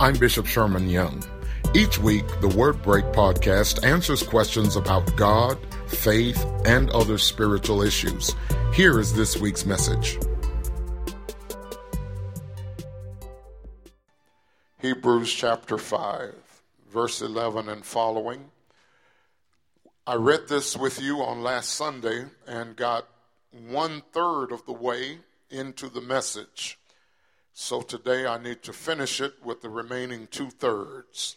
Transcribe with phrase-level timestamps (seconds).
[0.00, 1.22] I'm Bishop Sherman Young.
[1.74, 8.34] Each week, the Word Break podcast answers questions about God, faith, and other spiritual issues.
[8.72, 10.18] Here is this week's message.
[14.78, 18.46] Hebrews chapter 5, verse 11 and following.
[20.06, 23.06] I read this with you on last Sunday and got
[23.52, 25.18] one third of the way
[25.50, 26.79] into the message.
[27.62, 31.36] So today I need to finish it with the remaining two thirds.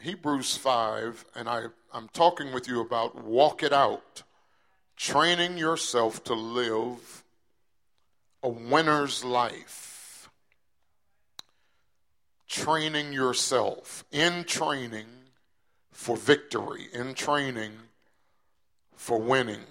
[0.00, 4.22] Hebrews 5, and I, I'm talking with you about walk it out,
[4.96, 7.24] training yourself to live
[8.44, 10.30] a winner's life.
[12.48, 15.08] Training yourself in training
[15.90, 17.72] for victory, in training
[18.94, 19.64] for winning.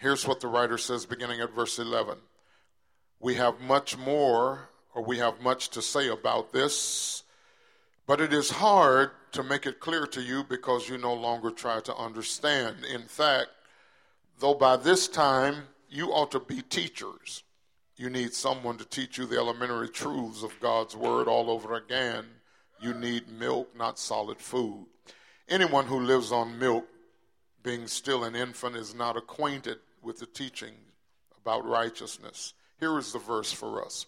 [0.00, 2.18] Here's what the writer says beginning at verse 11
[3.24, 7.22] we have much more, or we have much to say about this,
[8.06, 11.80] but it is hard to make it clear to you because you no longer try
[11.80, 12.84] to understand.
[12.84, 13.48] In fact,
[14.40, 17.44] though by this time you ought to be teachers,
[17.96, 22.26] you need someone to teach you the elementary truths of God's Word all over again.
[22.78, 24.84] You need milk, not solid food.
[25.48, 26.86] Anyone who lives on milk,
[27.62, 30.74] being still an infant, is not acquainted with the teaching
[31.40, 32.52] about righteousness.
[32.80, 34.06] Here is the verse for us.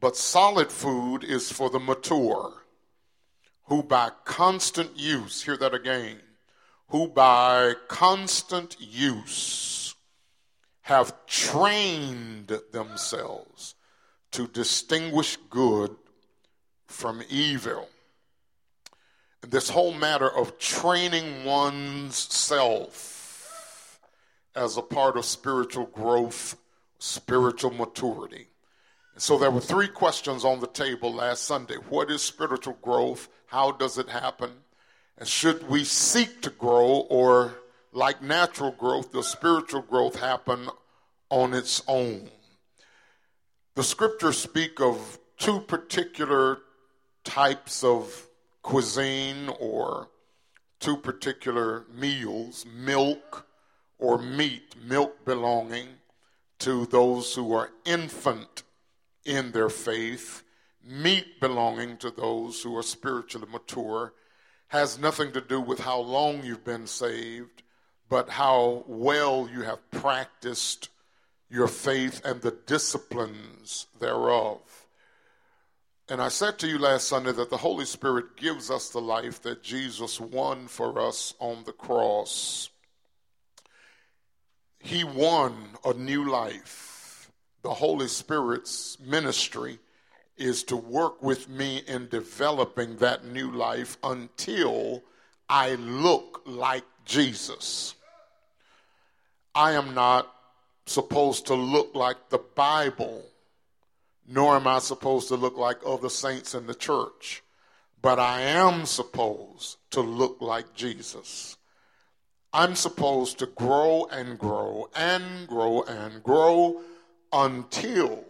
[0.00, 2.64] But solid food is for the mature,
[3.64, 6.20] who by constant use, hear that again,
[6.88, 9.94] who by constant use
[10.82, 13.76] have trained themselves
[14.32, 15.94] to distinguish good
[16.86, 17.88] from evil.
[19.42, 24.00] And this whole matter of training one's self
[24.54, 26.56] as a part of spiritual growth
[27.02, 28.46] spiritual maturity.
[29.14, 31.74] And So there were three questions on the table last Sunday.
[31.74, 33.28] What is spiritual growth?
[33.46, 34.52] How does it happen?
[35.18, 37.54] And should we seek to grow or
[37.92, 40.68] like natural growth, does spiritual growth happen
[41.28, 42.30] on its own?
[43.74, 46.58] The scriptures speak of two particular
[47.24, 48.28] types of
[48.62, 50.08] cuisine or
[50.78, 53.46] two particular meals milk
[53.98, 55.88] or meat, milk belonging
[56.62, 58.62] to those who are infant
[59.24, 60.44] in their faith,
[60.84, 64.12] meat belonging to those who are spiritually mature,
[64.68, 67.64] has nothing to do with how long you've been saved,
[68.08, 70.88] but how well you have practiced
[71.50, 74.60] your faith and the disciplines thereof.
[76.08, 79.42] And I said to you last Sunday that the Holy Spirit gives us the life
[79.42, 82.70] that Jesus won for us on the cross.
[84.82, 85.54] He won
[85.84, 87.30] a new life.
[87.62, 89.78] The Holy Spirit's ministry
[90.36, 95.04] is to work with me in developing that new life until
[95.48, 97.94] I look like Jesus.
[99.54, 100.32] I am not
[100.86, 103.24] supposed to look like the Bible,
[104.26, 107.44] nor am I supposed to look like other saints in the church,
[108.00, 111.56] but I am supposed to look like Jesus.
[112.54, 116.82] I'm supposed to grow and grow and grow and grow
[117.32, 118.24] until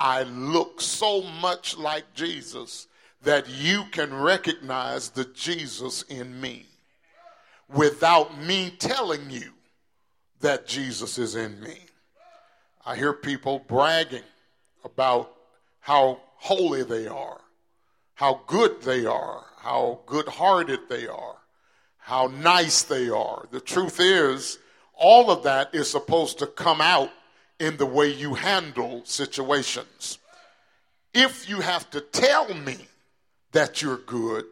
[0.00, 2.88] I look so much like Jesus
[3.22, 6.66] that you can recognize the Jesus in me
[7.72, 9.52] without me telling you
[10.40, 11.78] that Jesus is in me.
[12.84, 14.22] I hear people bragging
[14.84, 15.32] about
[15.78, 17.40] how holy they are,
[18.14, 21.36] how good they are, how good hearted they are
[22.06, 23.48] how nice they are.
[23.50, 24.60] The truth is,
[24.94, 27.10] all of that is supposed to come out
[27.58, 30.18] in the way you handle situations.
[31.12, 32.76] If you have to tell me
[33.50, 34.44] that you're good,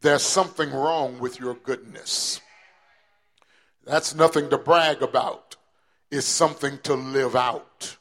[0.00, 2.40] there's something wrong with your goodness.
[3.84, 5.56] That's nothing to brag about,
[6.10, 7.98] it's something to live out.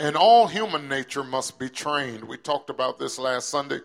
[0.00, 2.24] And all human nature must be trained.
[2.24, 3.82] We talked about this last Sunday.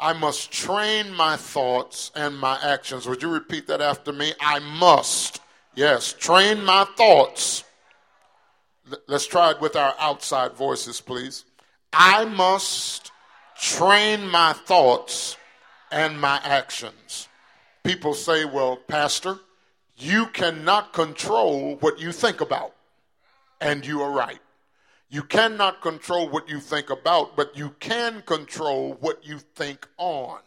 [0.00, 3.06] I must train my thoughts and my actions.
[3.06, 4.32] Would you repeat that after me?
[4.40, 5.42] I must,
[5.74, 7.64] yes, train my thoughts.
[9.06, 11.44] Let's try it with our outside voices, please.
[11.92, 13.12] I must
[13.60, 15.36] train my thoughts
[15.92, 17.28] and my actions.
[17.84, 19.38] People say, well, Pastor,
[19.98, 22.74] you cannot control what you think about.
[23.60, 24.40] And you are right.
[25.12, 30.38] You cannot control what you think about, but you can control what you think on.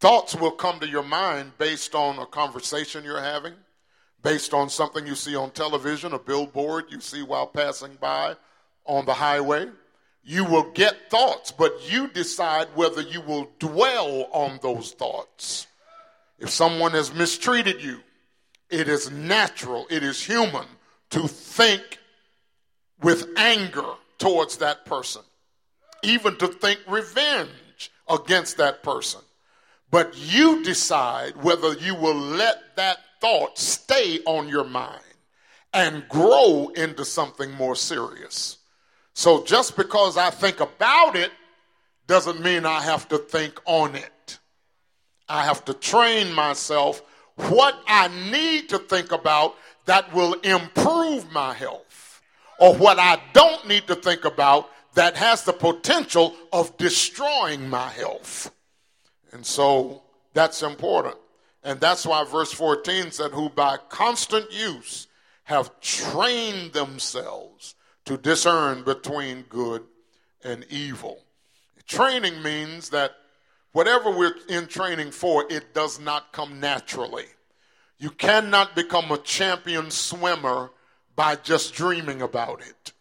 [0.00, 3.52] Thoughts will come to your mind based on a conversation you're having,
[4.22, 8.34] based on something you see on television, a billboard you see while passing by
[8.86, 9.66] on the highway.
[10.24, 15.66] You will get thoughts, but you decide whether you will dwell on those thoughts.
[16.38, 18.00] If someone has mistreated you,
[18.70, 20.66] it is natural, it is human
[21.10, 21.98] to think
[23.02, 25.22] with anger towards that person,
[26.02, 29.20] even to think revenge against that person.
[29.90, 35.02] But you decide whether you will let that thought stay on your mind
[35.72, 38.58] and grow into something more serious.
[39.14, 41.30] So just because I think about it
[42.06, 44.38] doesn't mean I have to think on it.
[45.28, 47.02] I have to train myself
[47.36, 51.85] what I need to think about that will improve my health,
[52.58, 57.88] or what I don't need to think about that has the potential of destroying my
[57.88, 58.50] health.
[59.32, 61.16] And so that's important.
[61.62, 65.08] And that's why verse 14 said, Who by constant use
[65.44, 67.74] have trained themselves
[68.04, 69.84] to discern between good
[70.42, 71.18] and evil.
[71.86, 73.12] Training means that
[73.72, 77.26] whatever we're in training for, it does not come naturally.
[77.98, 80.70] You cannot become a champion swimmer
[81.16, 82.92] by just dreaming about it.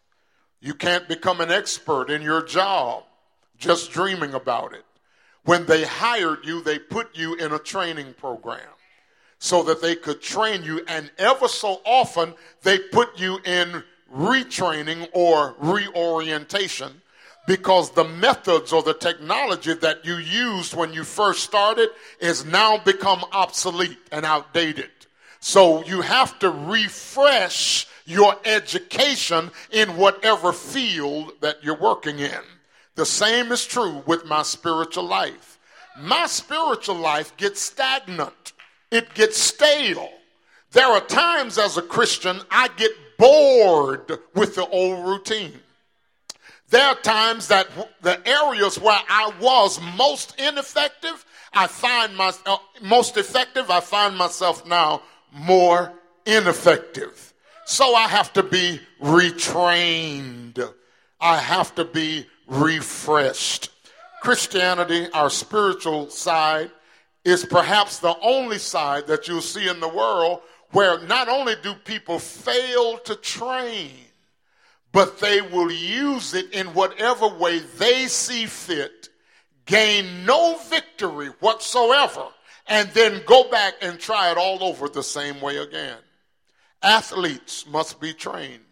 [0.62, 3.04] You can't become an expert in your job
[3.58, 4.84] just dreaming about it.
[5.44, 8.60] When they hired you, they put you in a training program
[9.38, 12.34] so that they could train you, and ever so often
[12.64, 17.02] they put you in retraining or reorientation
[17.46, 21.90] because the methods or the technology that you used when you first started
[22.20, 24.90] is now become obsolete and outdated.
[25.42, 32.42] So you have to refresh your education in whatever field that you're working in.
[32.96, 35.60] The same is true with my spiritual life.
[36.00, 38.54] My spiritual life gets stagnant.
[38.92, 40.10] It gets stale.
[40.72, 45.60] There are times as a Christian I get bored with the old routine.
[46.69, 47.68] There are times that
[48.01, 54.18] the areas where I was most ineffective, I find myself uh, most effective, I find
[54.18, 55.01] myself now
[55.31, 55.94] more
[56.25, 57.34] ineffective.
[57.66, 60.74] So I have to be retrained.
[61.20, 63.72] I have to be refreshed.
[64.22, 66.72] Christianity, our spiritual side,
[67.24, 70.42] is perhaps the only side that you'll see in the world
[70.72, 73.92] where not only do people fail to train,
[74.92, 79.10] but they will use it in whatever way they see fit,
[79.66, 82.28] gain no victory whatsoever,
[82.68, 85.98] and then go back and try it all over the same way again.
[86.86, 88.64] Athletes must be trained,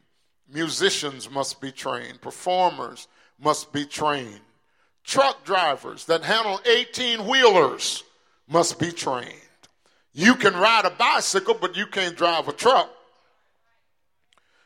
[0.47, 3.07] musicians must be trained, performers
[3.39, 4.39] must be trained,
[5.03, 8.03] truck drivers that handle 18 wheelers
[8.47, 9.33] must be trained.
[10.13, 12.91] You can ride a bicycle, but you can't drive a truck.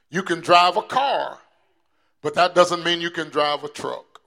[0.09, 1.37] You can drive a car,
[2.21, 4.19] but that doesn't mean you can drive a truck.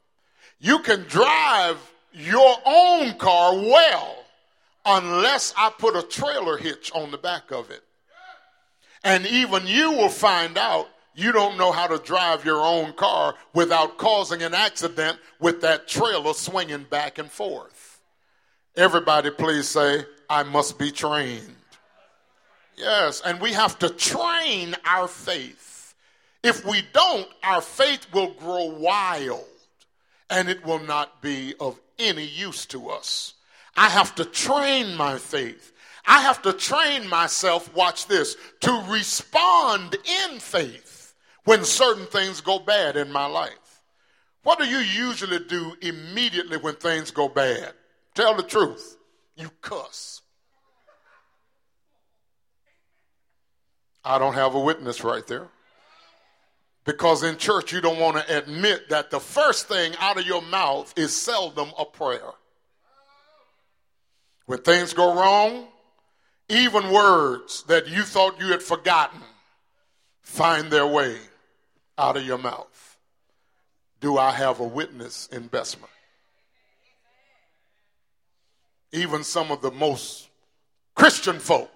[0.60, 1.76] You can drive
[2.14, 4.16] your own car well
[4.86, 7.82] unless I put a trailer hitch on the back of it.
[9.02, 13.34] And even you will find out you don't know how to drive your own car
[13.52, 18.00] without causing an accident with that trailer swinging back and forth.
[18.76, 21.56] Everybody, please say, I must be trained.
[22.76, 25.94] Yes, and we have to train our faith.
[26.42, 29.44] If we don't, our faith will grow wild
[30.30, 33.34] and it will not be of any use to us.
[33.76, 35.72] I have to train my faith.
[36.06, 41.14] I have to train myself, watch this, to respond in faith
[41.44, 43.82] when certain things go bad in my life.
[44.42, 47.72] What do you usually do immediately when things go bad?
[48.14, 48.96] Tell the truth.
[49.36, 50.22] You cuss.
[54.04, 55.48] I don't have a witness right there.
[56.84, 60.42] Because in church, you don't want to admit that the first thing out of your
[60.42, 62.32] mouth is seldom a prayer.
[64.46, 65.68] When things go wrong,
[66.50, 69.20] even words that you thought you had forgotten
[70.20, 71.16] find their way
[71.96, 72.96] out of your mouth.
[74.00, 75.88] Do I have a witness in Bessemer?
[78.92, 80.28] Even some of the most
[80.94, 81.70] Christian folk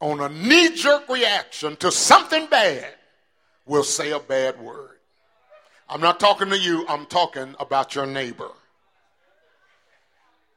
[0.00, 2.94] on a knee jerk reaction to something bad
[3.66, 4.98] will say a bad word.
[5.88, 8.50] I'm not talking to you, I'm talking about your neighbor.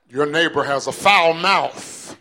[0.10, 2.18] Your neighbor has a foul mouth.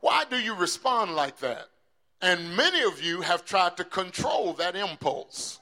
[0.00, 1.66] Why do you respond like that?
[2.20, 5.60] And many of you have tried to control that impulse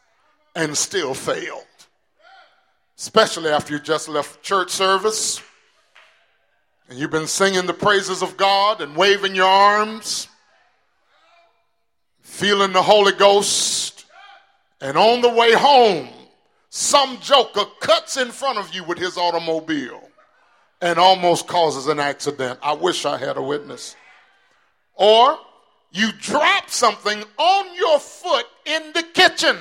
[0.55, 1.65] and still failed.
[2.97, 5.43] Especially after you just left church service
[6.89, 10.29] and you've been singing the praises of God and waving your arms,
[12.23, 14.05] feeling the Holy Ghost,
[14.81, 16.09] and on the way home,
[16.77, 20.11] some joker cuts in front of you with his automobile
[20.83, 22.59] and almost causes an accident.
[22.63, 23.97] I wish I had a witness.
[24.93, 25.39] Or
[25.91, 29.57] you drop something on your foot in the kitchen.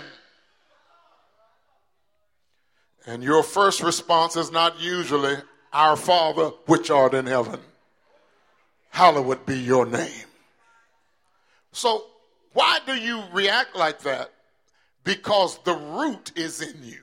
[3.08, 5.38] And your first response is not usually,
[5.72, 7.62] Our Father, which art in heaven,
[8.90, 10.28] hallowed be your name.
[11.72, 12.08] So,
[12.52, 14.35] why do you react like that?
[15.06, 17.00] Because the root is in you.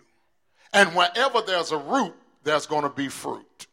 [0.75, 2.12] And wherever there's a root,
[2.44, 3.66] there's going to be fruit.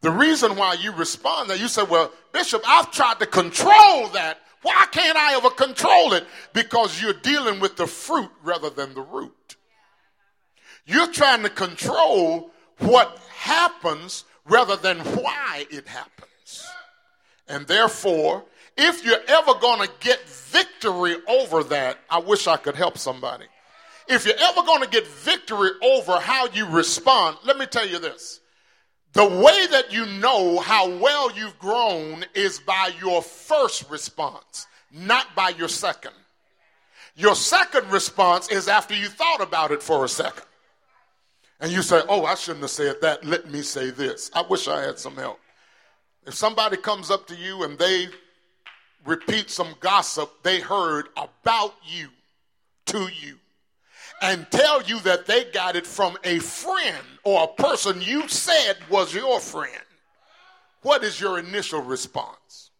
[0.00, 4.38] The reason why you respond that you say, Well, Bishop, I've tried to control that.
[4.62, 6.26] Why can't I ever control it?
[6.52, 9.56] Because you're dealing with the fruit rather than the root.
[10.84, 16.66] You're trying to control what happens rather than why it happens.
[17.48, 18.44] And therefore,
[18.78, 23.46] if you're ever going to get victory over that, I wish I could help somebody.
[24.08, 27.98] If you're ever going to get victory over how you respond, let me tell you
[27.98, 28.40] this.
[29.12, 35.34] The way that you know how well you've grown is by your first response, not
[35.34, 36.12] by your second.
[37.16, 40.44] Your second response is after you thought about it for a second.
[41.60, 43.24] And you say, Oh, I shouldn't have said that.
[43.24, 44.30] Let me say this.
[44.34, 45.40] I wish I had some help.
[46.24, 48.06] If somebody comes up to you and they
[49.08, 52.08] repeat some gossip they heard about you
[52.86, 53.38] to you,
[54.22, 58.76] and tell you that they got it from a friend or a person you said
[58.90, 59.82] was your friend,
[60.82, 62.70] what is your initial response?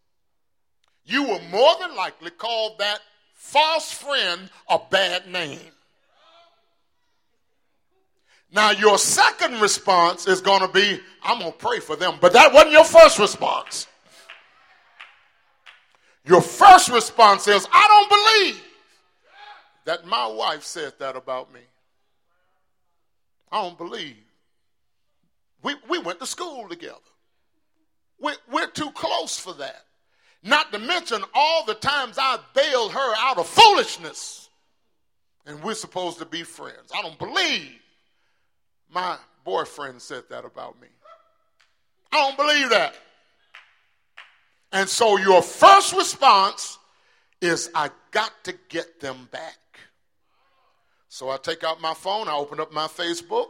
[1.05, 3.01] You will more than likely call that
[3.35, 5.73] false friend a bad name.
[8.51, 12.15] Now, your second response is going to be, I'm going to pray for them.
[12.21, 13.87] But that wasn't your first response.
[16.29, 18.63] Your first response is, I don't believe
[19.87, 21.61] that my wife said that about me.
[23.51, 24.17] I don't believe.
[25.63, 26.97] We, we went to school together.
[28.21, 29.85] We, we're too close for that.
[30.43, 34.51] Not to mention all the times I bailed her out of foolishness.
[35.47, 36.93] And we're supposed to be friends.
[36.95, 37.73] I don't believe
[38.93, 40.89] my boyfriend said that about me.
[42.13, 42.95] I don't believe that.
[44.73, 46.79] And so your first response
[47.41, 49.57] is, I got to get them back.
[51.09, 53.47] So I take out my phone, I open up my Facebook,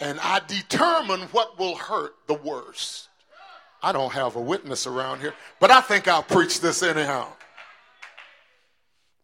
[0.00, 3.08] and I determine what will hurt the worst.
[3.82, 7.28] I don't have a witness around here, but I think I'll preach this anyhow.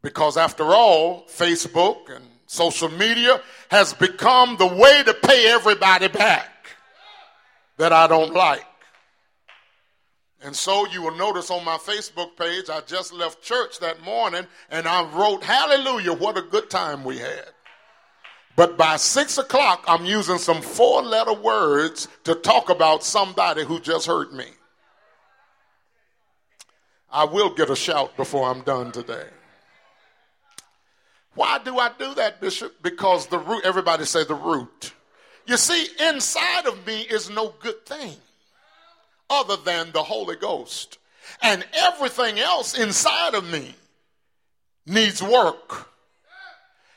[0.03, 6.58] Because after all, Facebook and social media has become the way to pay everybody back
[7.79, 8.65] that I don't like.
[10.43, 14.47] And so you will notice on my Facebook page, I just left church that morning
[14.71, 17.51] and I wrote, Hallelujah, what a good time we had.
[18.55, 23.81] But by six o'clock, I'm using some four letter words to talk about somebody who
[23.81, 24.47] just hurt me.
[27.11, 29.27] I will get a shout before I'm done today.
[31.35, 32.83] Why do I do that, Bishop?
[32.83, 34.93] Because the root, everybody say the root.
[35.49, 38.15] You see, inside of me is no good thing
[39.31, 40.99] other than the Holy Ghost.
[41.41, 43.75] And everything else inside of me
[44.85, 45.89] needs work.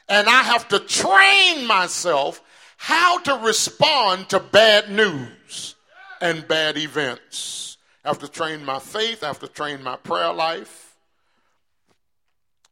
[0.10, 2.42] And I have to train myself
[2.76, 5.76] how to respond to bad news
[6.20, 7.78] and bad events.
[8.04, 10.98] I have to train my faith, I have to train my prayer life.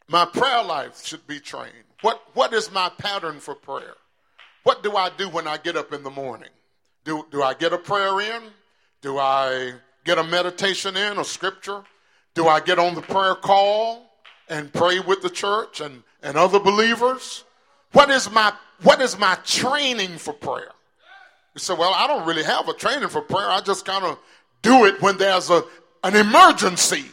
[0.10, 1.72] My prayer life should be trained.
[2.02, 3.96] What, what is my pattern for prayer?
[4.64, 6.50] What do I do when I get up in the morning?
[7.06, 8.44] Do, do I get a prayer in?
[9.02, 9.74] Do I
[10.04, 11.84] get a meditation in, a scripture?
[12.34, 14.12] Do I get on the prayer call
[14.50, 17.46] and pray with the church and, and other believers?
[17.94, 20.72] What is my what is my training for prayer?
[21.54, 23.50] You say, well, I don't really have a training for prayer.
[23.50, 24.18] I just kind of
[24.62, 25.64] do it when there's a
[26.04, 27.06] an emergency.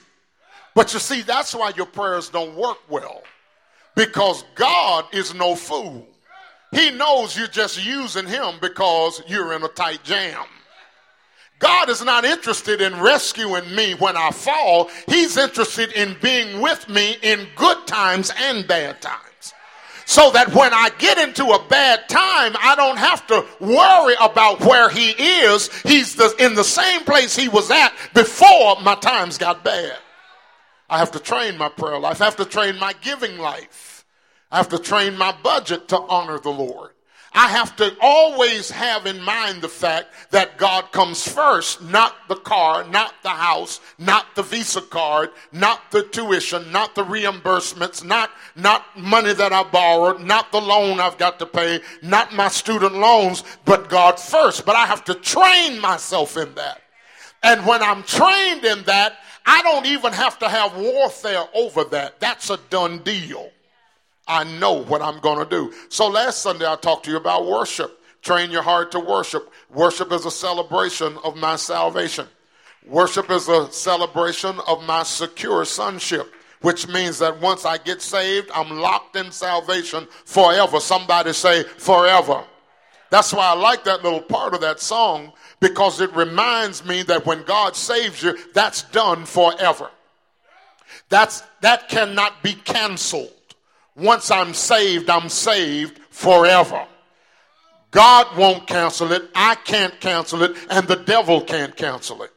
[0.74, 3.22] But you see, that's why your prayers don't work well.
[3.94, 6.06] Because God is no fool.
[6.72, 10.44] He knows you're just using him because you're in a tight jam.
[11.58, 14.90] God is not interested in rescuing me when I fall.
[15.06, 19.22] He's interested in being with me in good times and bad times.
[20.04, 24.60] So that when I get into a bad time, I don't have to worry about
[24.60, 25.68] where he is.
[25.82, 29.96] He's the, in the same place he was at before my times got bad.
[30.88, 32.20] I have to train my prayer life.
[32.20, 33.85] I have to train my giving life.
[34.50, 36.92] I have to train my budget to honor the Lord.
[37.36, 42.36] I have to always have in mind the fact that God comes first, not the
[42.36, 48.30] car, not the house, not the Visa card, not the tuition, not the reimbursements, not,
[48.54, 52.94] not money that I borrowed, not the loan I've got to pay, not my student
[52.94, 54.64] loans, but God first.
[54.64, 56.80] But I have to train myself in that.
[57.42, 62.18] And when I'm trained in that, I don't even have to have warfare over that.
[62.18, 63.50] That's a done deal.
[64.26, 65.72] I know what I'm going to do.
[65.88, 68.02] So last Sunday, I talked to you about worship.
[68.22, 69.52] Train your heart to worship.
[69.72, 72.26] Worship is a celebration of my salvation.
[72.86, 78.50] Worship is a celebration of my secure sonship, which means that once I get saved,
[78.52, 80.80] I'm locked in salvation forever.
[80.80, 82.44] Somebody say forever.
[83.10, 87.26] That's why I like that little part of that song because it reminds me that
[87.26, 89.90] when God saves you, that's done forever.
[91.08, 93.32] That's, that cannot be canceled.
[93.96, 96.86] Once I'm saved, I'm saved forever.
[97.90, 99.30] God won't cancel it.
[99.34, 100.56] I can't cancel it.
[100.68, 102.30] And the devil can't cancel it.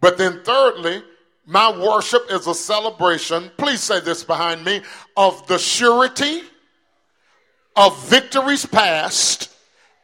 [0.00, 1.02] But then, thirdly,
[1.46, 4.82] my worship is a celebration, please say this behind me,
[5.16, 6.42] of the surety
[7.74, 9.50] of victories past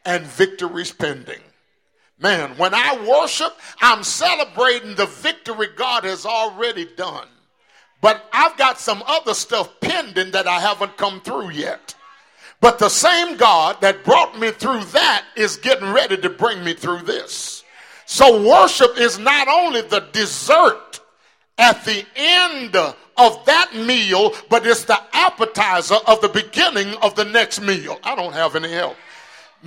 [0.05, 1.41] and victories pending.
[2.19, 7.27] Man, when I worship, I'm celebrating the victory God has already done.
[8.05, 11.95] But I've got some other stuff pending that I haven't come through yet.
[12.61, 16.75] But the same God that brought me through that is getting ready to bring me
[16.75, 17.63] through this.
[18.05, 20.99] So worship is not only the dessert
[21.57, 27.25] at the end of that meal, but it's the appetizer of the beginning of the
[27.25, 27.97] next meal.
[28.03, 28.97] I don't have any help.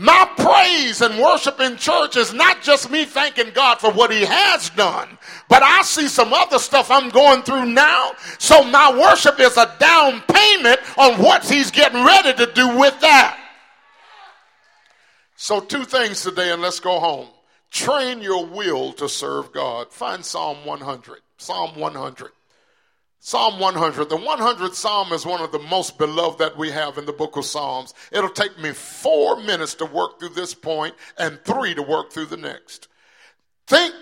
[0.00, 4.24] My praise and worship in church is not just me thanking God for what He
[4.24, 5.08] has done,
[5.48, 8.12] but I see some other stuff I'm going through now.
[8.38, 13.00] So my worship is a down payment on what He's getting ready to do with
[13.00, 13.40] that.
[15.34, 17.26] So, two things today, and let's go home.
[17.72, 19.90] Train your will to serve God.
[19.90, 21.18] Find Psalm 100.
[21.38, 22.30] Psalm 100.
[23.28, 24.08] Psalm 100.
[24.08, 27.36] The 100th Psalm is one of the most beloved that we have in the book
[27.36, 27.92] of Psalms.
[28.10, 32.24] It'll take me four minutes to work through this point and three to work through
[32.24, 32.88] the next.
[33.66, 33.92] Think,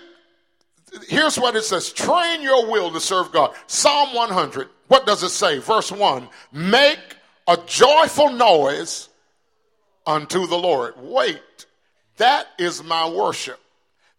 [1.09, 3.53] here's what it says train your will to serve God.
[3.67, 4.69] Psalm 100.
[4.87, 5.57] What does it say?
[5.57, 7.17] Verse 1 Make
[7.49, 9.09] a joyful noise
[10.05, 10.93] unto the Lord.
[11.01, 11.65] Wait,
[12.15, 13.59] that is my worship.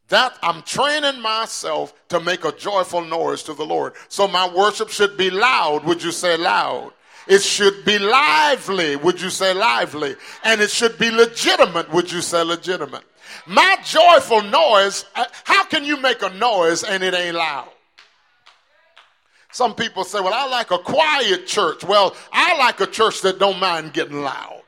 [0.08, 3.92] That I'm training myself to make a joyful noise to the Lord.
[4.08, 5.84] So my worship should be loud.
[5.84, 6.92] Would you say loud?
[7.26, 8.96] It should be lively.
[8.96, 10.16] Would you say lively?
[10.44, 11.92] And it should be legitimate.
[11.92, 13.04] Would you say legitimate?
[13.46, 17.68] My joyful noise, uh, how can you make a noise and it ain't loud?
[19.52, 21.84] Some people say, well, I like a quiet church.
[21.84, 24.62] Well, I like a church that don't mind getting loud.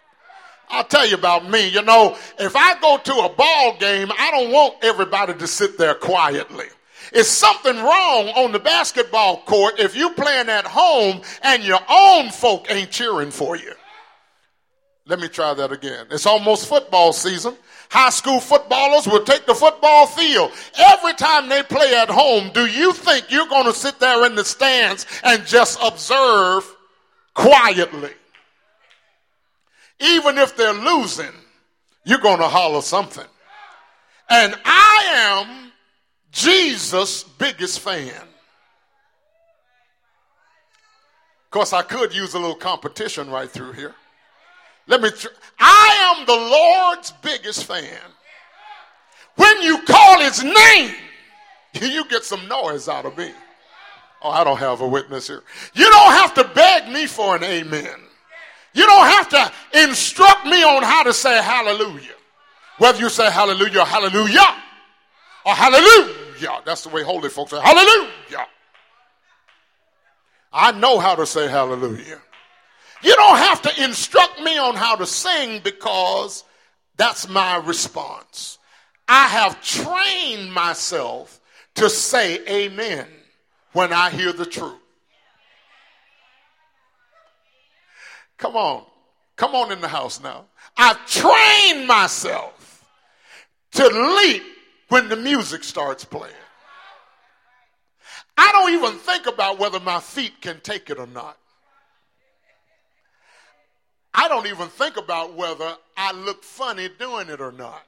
[0.70, 1.68] I'll tell you about me.
[1.68, 5.78] You know, if I go to a ball game, I don't want everybody to sit
[5.78, 6.66] there quietly.
[7.12, 12.30] It's something wrong on the basketball court if you're playing at home and your own
[12.30, 13.72] folk ain't cheering for you.
[15.06, 16.06] Let me try that again.
[16.12, 17.56] It's almost football season.
[17.90, 20.52] High school footballers will take the football field.
[20.78, 24.37] Every time they play at home, do you think you're going to sit there in
[24.37, 26.64] the stands and just observe
[27.35, 28.12] quietly?
[30.00, 31.32] Even if they're losing,
[32.04, 33.26] you're going to holler something.
[34.28, 35.72] And I am
[36.32, 38.22] Jesus' biggest fan.
[41.44, 43.94] Of course, I could use a little competition right through here.
[44.86, 45.10] Let me,
[45.58, 47.98] I am the Lord's biggest fan.
[49.36, 50.94] When you call his name,
[51.80, 53.32] you get some noise out of me.
[54.22, 55.42] Oh, I don't have a witness here.
[55.74, 57.96] You don't have to beg me for an amen.
[58.72, 59.52] You don't have to
[59.83, 62.14] instruct me on how to say hallelujah.
[62.78, 64.62] Whether you say hallelujah or hallelujah
[65.44, 66.62] or hallelujah.
[66.64, 68.46] That's the way holy folks say hallelujah.
[70.52, 72.20] I know how to say hallelujah.
[73.02, 76.44] You don't have to instruct me on how to sing because
[76.96, 78.59] that's my response.
[79.09, 81.40] I have trained myself
[81.76, 83.06] to say amen
[83.72, 84.79] when I hear the truth.
[88.40, 88.85] Come on.
[89.37, 90.46] Come on in the house now.
[90.76, 92.85] I've trained myself
[93.72, 94.42] to leap
[94.88, 96.35] when the music starts playing.
[98.37, 101.37] I don't even think about whether my feet can take it or not.
[104.12, 107.83] I don't even think about whether I look funny doing it or not.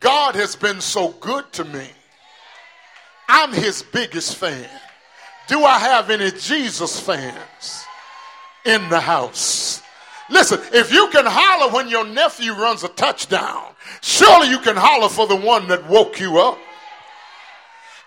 [0.00, 1.88] God has been so good to me.
[3.28, 4.68] I'm his biggest fan.
[5.46, 7.84] Do I have any Jesus fans?
[8.64, 9.82] In the house.
[10.28, 15.08] Listen, if you can holler when your nephew runs a touchdown, surely you can holler
[15.08, 16.58] for the one that woke you up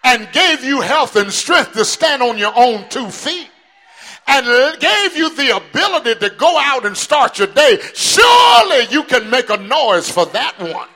[0.04, 3.50] and gave you health and strength to stand on your own two feet
[4.28, 4.46] and
[4.80, 7.78] gave you the ability to go out and start your day.
[7.94, 10.88] Surely you can make a noise for that one.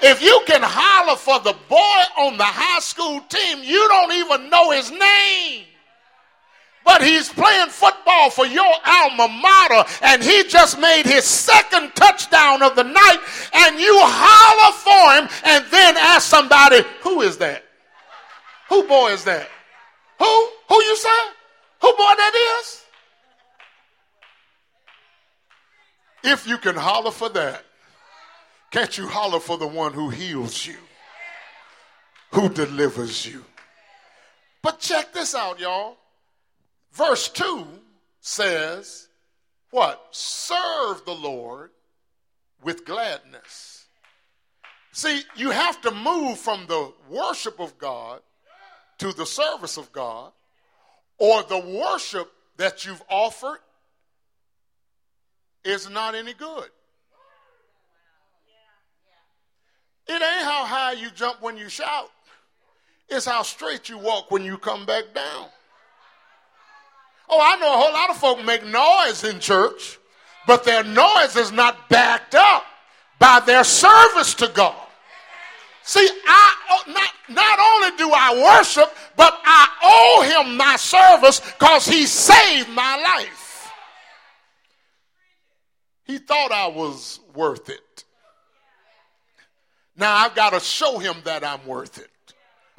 [0.00, 4.48] If you can holler for the boy on the high school team, you don't even
[4.48, 5.64] know his name
[6.88, 12.62] but he's playing football for your alma mater, and he just made his second touchdown
[12.62, 13.18] of the night,
[13.52, 17.62] and you holler for him, and then ask somebody, Who is that?
[18.70, 19.50] Who boy is that?
[20.18, 20.48] Who?
[20.70, 21.20] Who you say?
[21.82, 22.84] Who boy that is?
[26.24, 27.64] If you can holler for that,
[28.70, 30.76] can't you holler for the one who heals you,
[32.32, 33.44] who delivers you?
[34.62, 35.98] But check this out, y'all.
[36.92, 37.66] Verse 2
[38.20, 39.08] says,
[39.70, 40.04] What?
[40.10, 41.70] Serve the Lord
[42.62, 43.86] with gladness.
[44.92, 48.20] See, you have to move from the worship of God
[48.98, 50.32] to the service of God,
[51.18, 53.60] or the worship that you've offered
[55.64, 56.68] is not any good.
[60.08, 62.10] It ain't how high you jump when you shout,
[63.08, 65.48] it's how straight you walk when you come back down.
[67.28, 69.98] Oh, I know a whole lot of folk make noise in church,
[70.46, 72.64] but their noise is not backed up
[73.18, 74.74] by their service to God.
[75.82, 81.40] See, I oh, not, not only do I worship, but I owe him my service
[81.40, 83.72] because he saved my life.
[86.04, 88.04] He thought I was worth it.
[89.96, 92.10] Now I've got to show him that I'm worth it.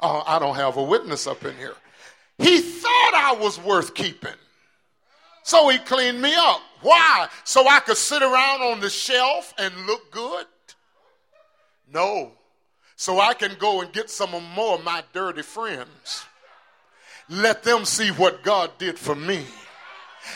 [0.00, 1.74] Oh, I don't have a witness up in here.
[2.40, 4.32] He thought I was worth keeping.
[5.42, 6.60] So he cleaned me up.
[6.80, 7.28] Why?
[7.44, 10.46] So I could sit around on the shelf and look good?
[11.92, 12.32] No.
[12.96, 16.24] So I can go and get some more of my dirty friends.
[17.28, 19.44] Let them see what God did for me.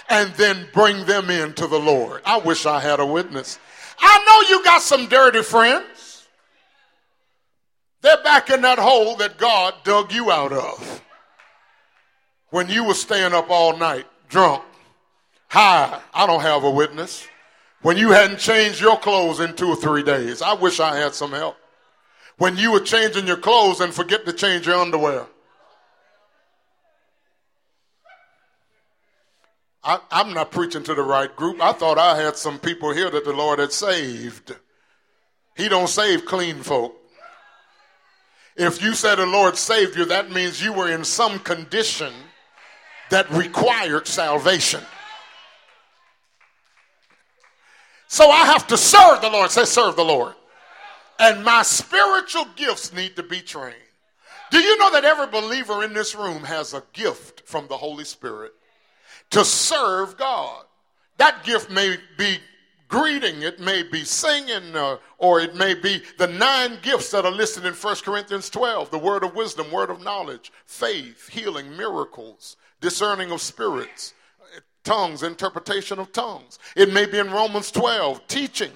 [0.08, 2.22] And then bring them into the Lord.
[2.24, 3.58] I wish I had a witness.
[3.98, 6.26] I know you got some dirty friends.
[8.02, 11.03] They're back in that hole that God dug you out of
[12.54, 14.62] when you were staying up all night drunk.
[15.48, 17.26] Hi, I don't have a witness.
[17.82, 21.16] When you hadn't changed your clothes in two or three days, I wish I had
[21.16, 21.56] some help.
[22.38, 25.26] When you were changing your clothes and forget to change your underwear.
[29.82, 31.60] I, am not preaching to the right group.
[31.60, 34.54] I thought I had some people here that the Lord had saved.
[35.56, 36.94] He don't save clean folk.
[38.54, 42.12] If you said the Lord saved you, that means you were in some condition
[43.10, 44.80] that required salvation.
[48.08, 49.50] So I have to serve the Lord.
[49.50, 50.34] Say, serve the Lord.
[51.18, 53.76] And my spiritual gifts need to be trained.
[54.50, 58.04] Do you know that every believer in this room has a gift from the Holy
[58.04, 58.52] Spirit
[59.30, 60.64] to serve God?
[61.16, 62.38] That gift may be
[62.88, 67.32] greeting, it may be singing, uh, or it may be the nine gifts that are
[67.32, 72.56] listed in 1 Corinthians 12 the word of wisdom, word of knowledge, faith, healing, miracles,
[72.84, 74.12] discerning of spirits,
[74.84, 76.58] tongues, interpretation of tongues.
[76.76, 78.70] It may be in Romans 12, teaching.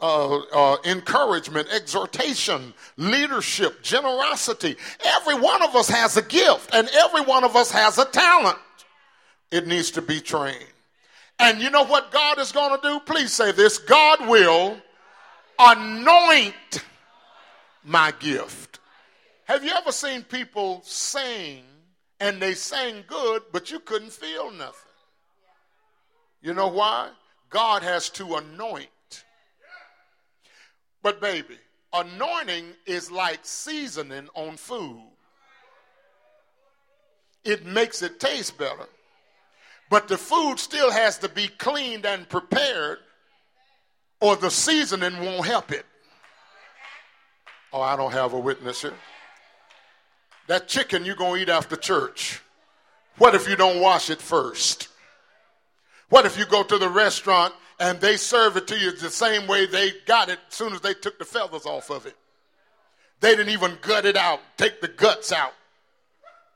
[0.00, 4.76] Uh, uh, encouragement, exhortation, leadership, generosity.
[5.04, 8.58] Every one of us has a gift and every one of us has a talent.
[9.50, 10.72] It needs to be trained.
[11.40, 13.00] And you know what God is going to do?
[13.00, 14.76] Please say this God will
[15.58, 16.84] anoint
[17.82, 18.78] my gift.
[19.46, 21.64] Have you ever seen people sing
[22.20, 24.92] and they sang good, but you couldn't feel nothing?
[26.42, 27.10] You know why?
[27.50, 28.88] God has to anoint.
[31.02, 31.58] But, baby,
[31.92, 35.02] anointing is like seasoning on food,
[37.44, 38.86] it makes it taste better.
[39.90, 42.98] But the food still has to be cleaned and prepared,
[44.20, 45.86] or the seasoning won't help it.
[47.72, 48.92] Oh, I don't have a witness here.
[50.48, 52.40] That chicken you're going to eat after church,
[53.18, 54.88] what if you don't wash it first?
[56.08, 59.46] What if you go to the restaurant and they serve it to you the same
[59.46, 62.16] way they got it as soon as they took the feathers off of it?
[63.20, 65.52] They didn't even gut it out, take the guts out.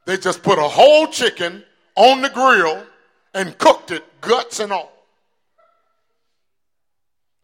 [0.07, 1.63] They just put a whole chicken
[1.95, 2.85] on the grill
[3.35, 4.91] and cooked it, guts and all.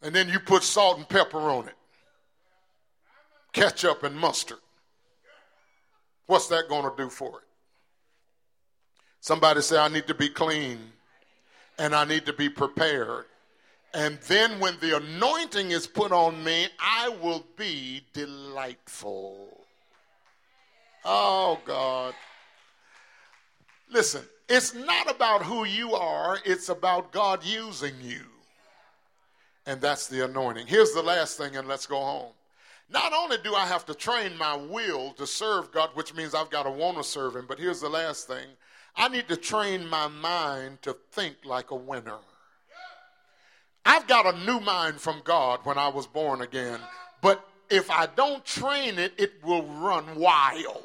[0.01, 1.75] And then you put salt and pepper on it,
[3.53, 4.59] ketchup and mustard.
[6.29, 7.47] What's that going to do for it?
[9.21, 10.79] Somebody say, I need to be clean
[11.79, 13.27] and I need to be prepared
[13.95, 19.65] And then when the anointing is put on me, I will be delightful.
[21.05, 22.15] Oh, God.
[23.91, 28.23] Listen, it's not about who you are, it's about God using you.
[29.67, 30.67] And that's the anointing.
[30.67, 32.33] Here's the last thing, and let's go home.
[32.91, 36.51] Not only do I have to train my will to serve God, which means I've
[36.51, 38.47] got to want to serve Him, but here's the last thing
[38.97, 42.19] I need to train my mind to think like a winner.
[43.85, 46.81] I've got a new mind from God when I was born again,
[47.23, 50.85] but if I don't train it, it will run wild.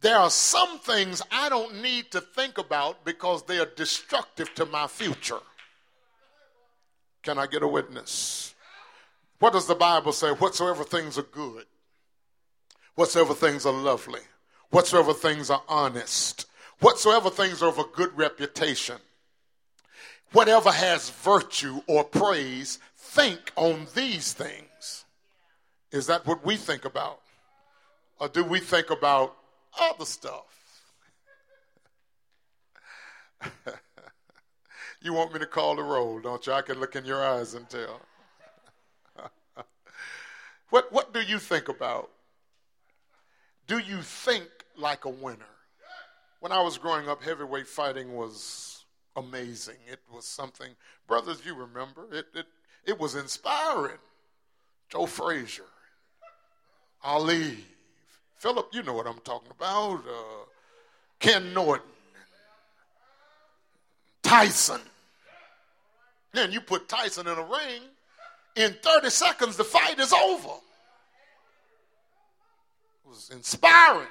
[0.00, 4.64] There are some things I don't need to think about because they are destructive to
[4.64, 5.40] my future.
[7.22, 8.49] Can I get a witness?
[9.40, 10.30] What does the Bible say?
[10.30, 11.64] Whatsoever things are good,
[12.94, 14.20] whatsoever things are lovely,
[14.70, 16.46] whatsoever things are honest,
[16.80, 18.98] whatsoever things are of a good reputation,
[20.32, 25.06] whatever has virtue or praise, think on these things.
[25.90, 27.20] Is that what we think about?
[28.20, 29.34] Or do we think about
[29.80, 30.44] other stuff?
[35.00, 36.52] you want me to call the roll, don't you?
[36.52, 38.02] I can look in your eyes and tell.
[40.70, 42.10] What, what do you think about?
[43.66, 45.44] Do you think like a winner?
[46.40, 48.84] When I was growing up, heavyweight fighting was
[49.16, 49.76] amazing.
[49.90, 50.70] It was something,
[51.06, 52.46] brothers, you remember, it, it,
[52.86, 53.98] it was inspiring.
[54.88, 55.66] Joe Frazier,
[57.04, 57.58] Ali,
[58.36, 60.44] Philip, you know what I'm talking about, uh,
[61.20, 61.86] Ken Norton,
[64.22, 64.80] Tyson.
[66.32, 67.82] Then you put Tyson in a ring,
[68.56, 70.48] in 30 seconds, the fight is over.
[73.04, 74.08] It was inspiring.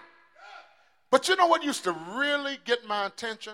[1.12, 3.54] But you know what used to really get my attention?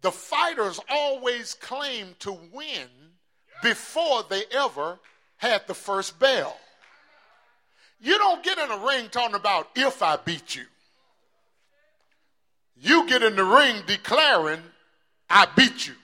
[0.00, 2.88] The fighters always claimed to win
[3.62, 4.98] before they ever
[5.36, 6.56] had the first bell.
[8.00, 10.64] You don't get in a ring talking about if I beat you.
[12.80, 14.62] You get in the ring declaring,
[15.28, 15.94] I beat you.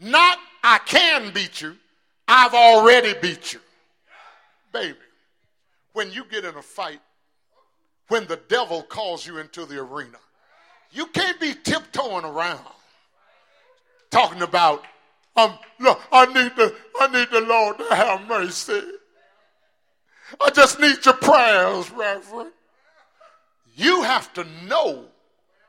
[0.00, 1.76] Not, I can beat you.
[2.28, 3.60] I've already beat you.
[4.72, 4.98] Baby,
[5.92, 7.00] when you get in a fight,
[8.08, 10.18] when the devil calls you into the arena,
[10.92, 12.60] you can't be tiptoeing around
[14.10, 14.84] talking about,
[15.36, 18.80] um, look, I need the, I need the Lord to have mercy.
[20.40, 22.52] I just need your prayers, Reverend.
[23.74, 25.04] You have to know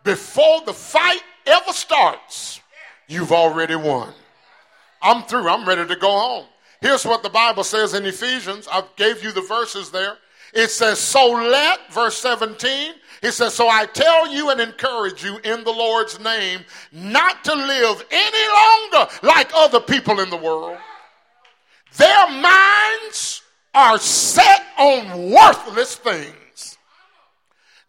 [0.03, 2.61] before the fight ever starts,
[3.07, 4.13] you've already won.
[5.01, 5.47] I'm through.
[5.47, 6.45] I'm ready to go home.
[6.81, 8.67] Here's what the Bible says in Ephesians.
[8.71, 10.17] I gave you the verses there.
[10.53, 15.38] It says, So let, verse 17, it says, So I tell you and encourage you
[15.39, 20.77] in the Lord's name not to live any longer like other people in the world.
[21.97, 23.41] Their minds
[23.73, 26.77] are set on worthless things.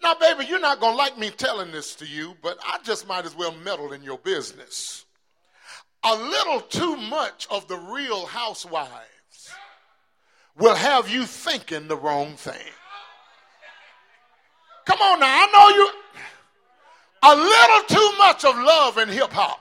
[0.02, 3.06] Now, baby, you're not going to like me telling this to you, but I just
[3.06, 5.04] might as well meddle in your business.
[6.04, 9.50] A little too much of the real housewives
[10.56, 12.72] will have you thinking the wrong thing.
[14.84, 15.90] Come on now, I know you.
[17.20, 19.60] A little too much of love in hip hop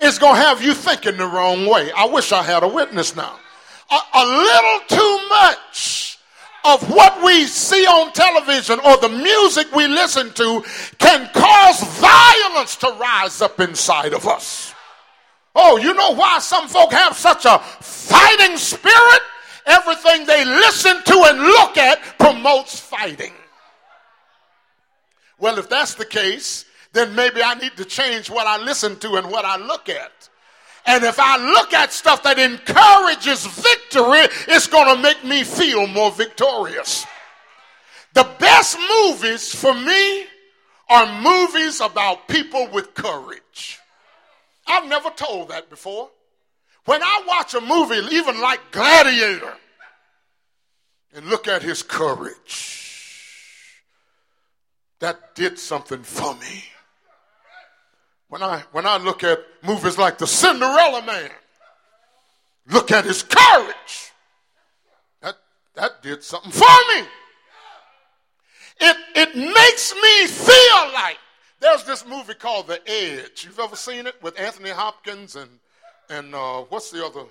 [0.00, 1.90] is going to have you thinking the wrong way.
[1.92, 3.38] I wish I had a witness now
[3.90, 6.15] a, a little too much
[6.66, 10.64] of what we see on television or the music we listen to
[10.98, 14.74] can cause violence to rise up inside of us.
[15.54, 19.20] Oh, you know why some folk have such a fighting spirit?
[19.64, 23.32] Everything they listen to and look at promotes fighting.
[25.38, 29.16] Well, if that's the case, then maybe I need to change what I listen to
[29.16, 30.28] and what I look at.
[30.86, 35.86] And if I look at stuff that encourages victory, it's going to make me feel
[35.88, 37.04] more victorious.
[38.14, 40.26] The best movies for me
[40.88, 43.80] are movies about people with courage.
[44.66, 46.10] I've never told that before.
[46.84, 49.54] When I watch a movie, even like Gladiator,
[51.14, 53.82] and look at his courage,
[55.00, 56.64] that did something for me.
[58.28, 61.30] When I, when I look at movies like The Cinderella Man,
[62.68, 64.12] look at his courage.
[65.22, 65.36] That,
[65.74, 67.06] that did something for me.
[68.80, 71.18] It, it makes me feel like
[71.60, 73.44] there's this movie called The Edge.
[73.44, 75.48] You've ever seen it with Anthony Hopkins and,
[76.10, 77.24] and uh, what's the other?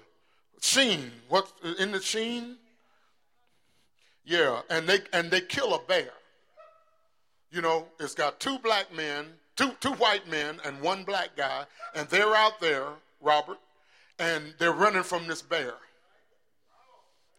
[0.62, 1.12] Sheen.
[1.30, 2.56] What, in the Sheen?
[4.24, 6.10] Yeah, and they, and they kill a bear.
[7.52, 11.66] You know, it's got two black men two, two white men and one black guy,
[11.94, 12.88] and they're out there,
[13.22, 13.58] Robert,
[14.20, 15.74] and they're running from this bear.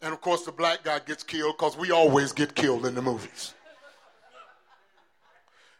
[0.01, 3.01] And of course, the black guy gets killed because we always get killed in the
[3.01, 3.53] movies.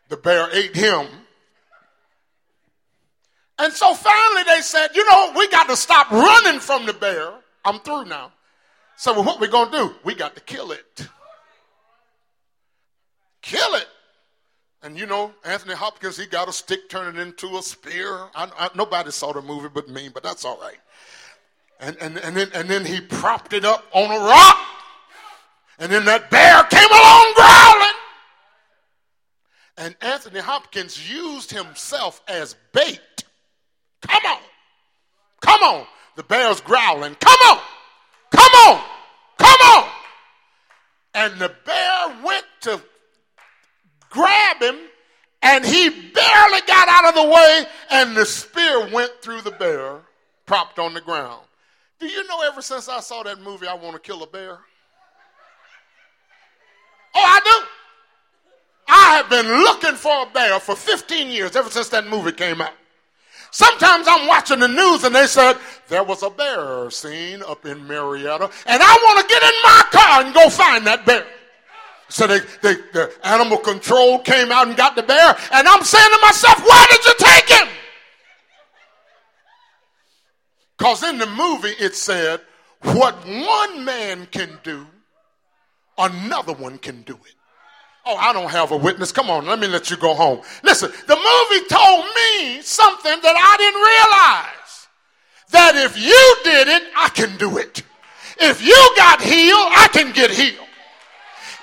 [0.10, 1.06] The bear ate him.
[3.60, 7.32] And so finally they said, you know, we got to stop running from the bear.
[7.66, 8.32] I'm through now.
[8.96, 9.96] So well, what we going to do?
[10.04, 11.08] We got to kill it.
[13.42, 13.88] Kill it.
[14.84, 18.10] And you know, Anthony Hopkins, he got a stick turning into a spear.
[18.36, 20.78] I, I, nobody saw the movie but me, but that's all right.
[21.80, 24.58] And, and, and, then, and then he propped it up on a rock.
[25.80, 27.98] And then that bear came along growling.
[29.78, 33.24] And Anthony Hopkins used himself as bait.
[34.02, 34.40] Come on.
[35.42, 35.88] Come on.
[36.16, 37.16] The bear's growling.
[37.16, 37.60] Come on.
[38.32, 38.84] Come on.
[39.38, 39.90] Come on.
[41.14, 42.82] And the bear went to
[44.18, 44.80] grab him,
[45.44, 50.00] and he barely got out of the way, and the spear went through the bear,
[50.46, 51.42] propped on the ground.
[52.00, 54.58] Do you know ever since I saw that movie, I want to kill a bear?
[57.16, 57.68] Oh, I do.
[58.90, 62.62] I have been looking for a bear for 15 years, ever since that movie came
[62.62, 62.74] out.
[63.52, 67.88] Sometimes I'm watching the news and they said, there was a bear seen up in
[67.88, 71.26] Marietta, and I want to get in my car and go find that bear.
[72.10, 76.10] So they, they, the animal control came out and got the bear, and I'm saying
[76.12, 77.68] to myself, why did you take him?
[80.78, 82.42] Because in the movie it said,
[82.82, 84.88] what one man can do,
[85.98, 87.36] another one can do it.
[88.06, 89.12] Oh, I don't have a witness.
[89.12, 90.40] Come on, let me let you go home.
[90.64, 94.88] Listen, the movie told me something that I didn't realize.
[95.52, 97.84] That if you did it, I can do it.
[98.40, 100.67] If you got healed, I can get healed.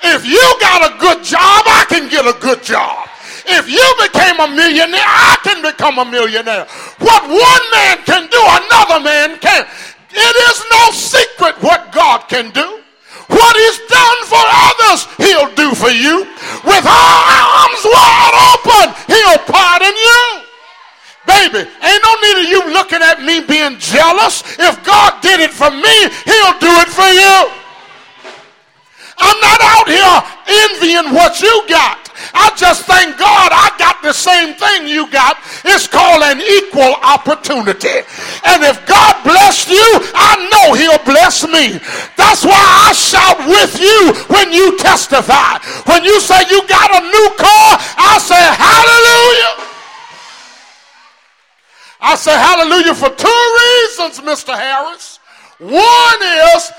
[0.05, 3.09] If you got a good job, I can get a good job.
[3.47, 6.69] If you became a millionaire, I can become a millionaire.
[7.01, 9.65] What one man can do, another man can.
[10.13, 12.81] It is no secret what God can do.
[13.29, 16.29] What he's done for others, he'll do for you.
[16.65, 20.23] With our arms wide open, he'll pardon you.
[21.27, 24.45] Baby, ain't no need of you looking at me being jealous.
[24.61, 25.97] If God did it for me,
[26.29, 27.64] he'll do it for you.
[30.65, 32.05] Envying what you got.
[32.33, 35.39] I just thank God I got the same thing you got.
[35.65, 38.07] It's called an equal opportunity.
[38.47, 41.79] And if God blessed you, I know he'll bless me.
[42.17, 45.59] That's why I shout with you when you testify.
[45.91, 49.65] When you say you got a new car, I say hallelujah.
[52.01, 54.55] I say hallelujah for two reasons, Mr.
[54.57, 55.19] Harris.
[55.59, 56.21] One
[56.55, 56.73] is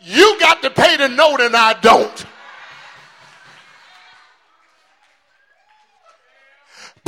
[0.00, 2.26] you got to pay the note and I don't.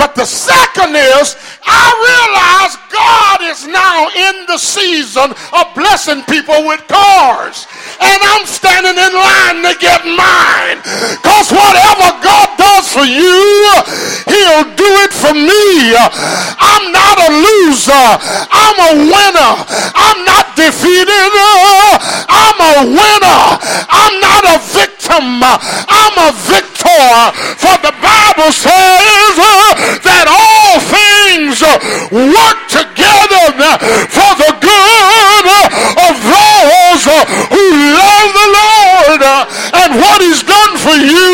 [0.04, 1.32] But the second is,
[1.64, 7.64] I realize God is now in the season of blessing people with cars.
[7.96, 10.84] And I'm standing in line to get mine.
[11.16, 13.64] Because whatever God does for you,
[14.28, 15.96] He'll do it for me.
[15.96, 18.06] I'm not a loser,
[18.52, 19.52] I'm a winner.
[19.96, 21.32] I'm not defeated,
[22.28, 23.42] I'm a winner.
[23.88, 26.76] I'm not a victim, I'm a victor.
[27.56, 29.40] For the Bible says,
[30.02, 31.62] that all things
[32.10, 33.46] work together
[34.10, 35.46] for the good
[36.08, 37.04] of those
[37.50, 39.22] who love the Lord.
[39.74, 41.30] And what he's done for you,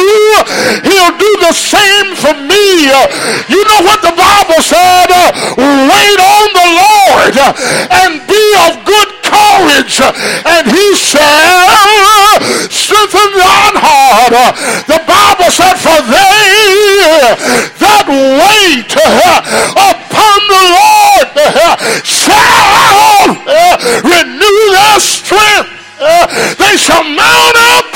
[0.85, 2.91] he'll do the same for me.
[3.49, 5.09] You know what the Bible said?
[5.57, 7.37] Wait on the Lord
[7.91, 14.35] and be of good courage, and he shall strengthen thine heart.
[14.87, 17.80] The Bible said, For they
[18.97, 21.29] upon the Lord
[22.03, 23.29] shall
[24.03, 25.71] renew their strength.
[26.59, 27.93] they shall mount up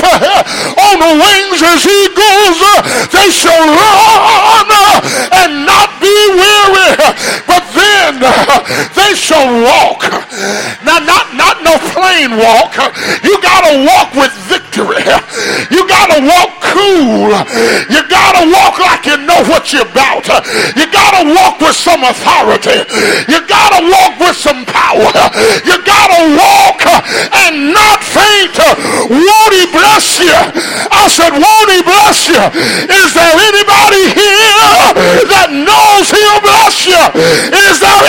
[0.79, 2.59] on the wings as eagles.
[3.11, 4.69] they shall run
[5.33, 6.95] and not be weary.
[7.49, 8.21] But then
[8.95, 10.05] they shall walk.
[10.85, 12.77] Now, not, not no plain walk.
[13.25, 14.44] You got to walk with.
[16.05, 17.33] You got to walk cool.
[17.89, 20.29] You got to walk like you know what you're about.
[20.77, 22.85] You got to walk with some authority.
[23.33, 25.09] You got to walk with some power.
[25.65, 26.85] You got to walk
[27.49, 28.53] and not faint.
[29.09, 30.37] Won't he bless you?
[30.93, 32.43] I said, won't he bless you?
[32.85, 34.77] Is there anybody here
[35.33, 37.01] that knows he'll bless you?
[37.65, 38.04] Is there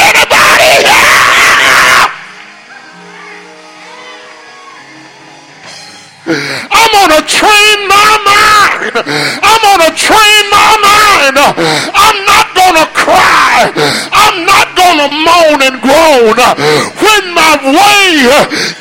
[15.62, 16.36] and groan.
[16.36, 18.28] When my way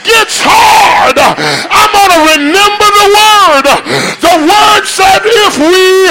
[0.03, 3.67] gets hard, I'm going to remember the word.
[4.23, 6.11] The word said if we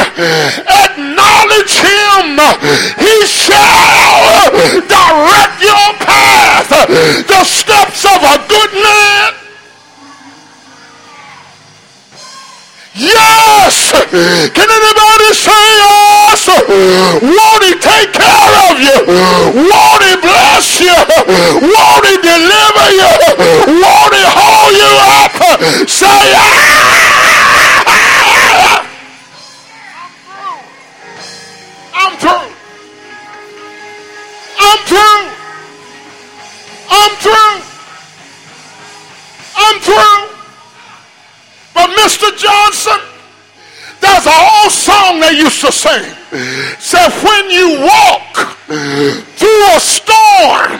[0.69, 2.39] acknowledge him,
[2.99, 4.51] he shall
[4.87, 6.69] direct your path.
[7.27, 9.43] The steps of a good man
[12.95, 13.89] Yes!
[13.89, 16.47] Can anybody say yes?
[17.25, 18.97] Won't he take care of you?
[19.09, 19.82] Won't
[20.79, 20.93] you?
[20.93, 23.11] Won't he deliver you?
[23.81, 25.89] Won't he hold you up?
[25.89, 27.03] Say yes!
[31.93, 32.47] I'm through.
[34.59, 35.23] I'm through.
[36.89, 37.55] I'm through.
[39.55, 40.21] I'm through.
[41.73, 42.37] But Mr.
[42.37, 42.99] Johnson,
[43.99, 46.13] there's an old song they used to sing.
[46.79, 50.79] Said when you walk through a storm,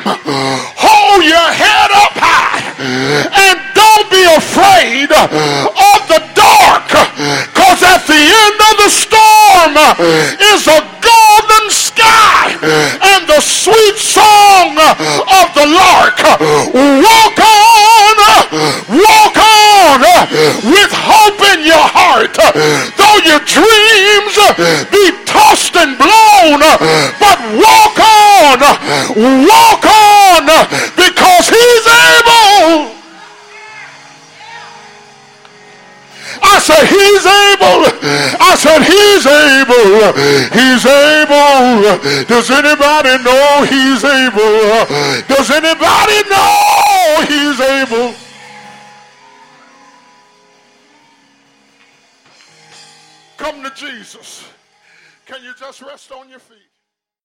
[0.79, 5.27] hold your head up high and don't be afraid of
[6.07, 6.87] the dark.
[7.51, 9.75] Cause at the end of the storm
[10.55, 16.23] is a golden sky and the sweet song of the lark.
[16.71, 18.15] Walk on,
[18.95, 19.99] walk on
[20.71, 22.31] with hope in your heart.
[22.39, 24.39] Though your dreams
[24.87, 26.63] be tossed and blown,
[29.15, 30.45] walk on
[30.95, 32.93] because he's able.
[36.41, 37.81] I said, He's able.
[38.39, 40.13] I said, He's able.
[40.53, 42.25] He's able.
[42.25, 44.85] Does anybody know He's able?
[45.27, 48.13] Does anybody know He's able?
[53.37, 54.47] Come to Jesus.
[55.25, 56.72] Can you just rest on your feet?